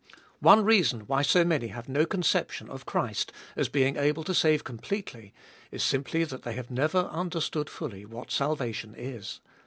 One 0.39 0.65
reason 0.65 1.01
why 1.01 1.21
so 1.21 1.45
many 1.45 1.67
have 1.67 1.87
no 1.87 2.07
conception 2.07 2.71
of 2.71 2.87
Christ 2.87 3.31
as 3.55 3.69
able 3.75 4.23
to 4.23 4.33
save 4.33 4.63
completely 4.63 5.31
is 5.69 5.83
simply 5.83 6.23
that 6.23 6.41
they 6.41 6.53
have 6.53 6.71
never 6.71 7.01
understood 7.13 7.69
fully 7.69 8.05
what 8.05 8.31
salvation 8.31 8.95
is. 8.97 9.41